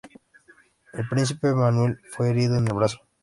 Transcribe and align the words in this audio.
El 0.93 1.07
príncipe 1.07 1.53
Manuel 1.53 1.99
fue 2.09 2.31
herido 2.31 2.57
en 2.57 2.67
el 2.67 2.73
brazo. 2.73 3.01